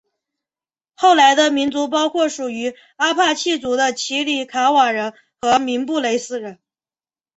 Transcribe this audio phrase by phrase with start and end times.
[0.95, 6.57] 后来的民族包括属于阿帕契族的奇里卡瓦人和明布雷斯人。